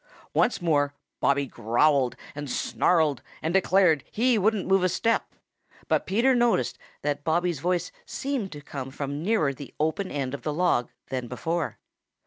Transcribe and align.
Once 0.33 0.59
more 0.63 0.95
Bobby 1.19 1.45
growled 1.45 2.15
and 2.33 2.49
snarled 2.49 3.21
and 3.39 3.53
declared 3.53 4.03
he 4.09 4.35
wouldn't 4.35 4.65
move 4.65 4.81
a 4.83 4.89
step, 4.89 5.35
but 5.87 6.07
Peter 6.07 6.33
noticed 6.33 6.79
that 7.03 7.23
Bobby's 7.23 7.59
voice 7.59 7.91
seemed 8.03 8.51
to 8.53 8.61
come 8.61 8.89
from 8.89 9.21
nearer 9.21 9.53
the 9.53 9.75
open 9.79 10.09
end 10.09 10.33
of 10.33 10.41
the 10.41 10.53
log 10.55 10.89
than 11.09 11.27
before. 11.27 11.77